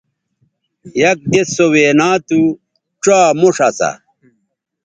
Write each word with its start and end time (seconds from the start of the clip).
یک 1.01 1.19
دِس 1.31 1.47
سو 1.55 1.65
وینا 1.73 2.09
تھو 2.27 2.39
ڇا 3.03 3.19
موݜ 3.39 3.57
اسا 3.67 3.89